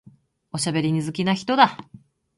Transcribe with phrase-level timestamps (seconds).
[0.51, 1.77] おしゃべり好きな人だ。